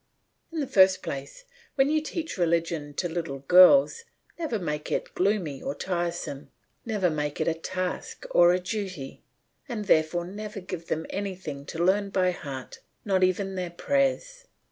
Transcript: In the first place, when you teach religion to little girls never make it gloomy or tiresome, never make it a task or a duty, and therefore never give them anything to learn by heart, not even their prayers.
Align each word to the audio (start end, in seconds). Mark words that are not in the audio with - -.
In 0.51 0.61
the 0.61 0.65
first 0.65 1.03
place, 1.03 1.45
when 1.75 1.91
you 1.91 2.01
teach 2.01 2.35
religion 2.35 2.95
to 2.95 3.07
little 3.07 3.37
girls 3.37 4.03
never 4.39 4.57
make 4.57 4.91
it 4.91 5.13
gloomy 5.13 5.61
or 5.61 5.75
tiresome, 5.75 6.49
never 6.87 7.11
make 7.11 7.39
it 7.39 7.47
a 7.47 7.53
task 7.53 8.25
or 8.31 8.51
a 8.51 8.59
duty, 8.59 9.21
and 9.69 9.85
therefore 9.85 10.25
never 10.25 10.59
give 10.59 10.87
them 10.87 11.05
anything 11.11 11.67
to 11.67 11.83
learn 11.85 12.09
by 12.09 12.31
heart, 12.31 12.79
not 13.05 13.23
even 13.23 13.53
their 13.53 13.69
prayers. 13.69 14.45